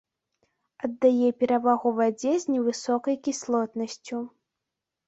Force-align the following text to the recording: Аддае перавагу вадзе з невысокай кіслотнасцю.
Аддае 0.87 1.29
перавагу 1.43 1.93
вадзе 2.01 2.33
з 2.45 2.57
невысокай 2.57 3.15
кіслотнасцю. 3.29 4.17